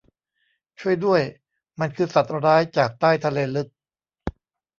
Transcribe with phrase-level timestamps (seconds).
[0.79, 1.21] ช่วยด้วย!
[1.79, 3.67] มันคือสัตว์ร้ายจากใต้ทะเลลึก